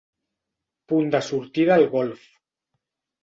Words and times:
Punt 0.91 1.11
de 1.15 1.19
sortida 1.27 1.75
al 1.75 1.85
golf. 1.91 2.23